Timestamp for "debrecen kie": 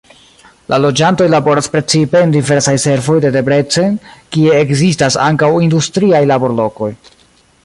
3.37-4.57